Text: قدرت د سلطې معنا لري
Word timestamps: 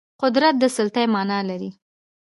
قدرت 0.21 0.55
د 0.59 0.63
سلطې 0.75 1.03
معنا 1.13 1.39
لري 1.49 1.69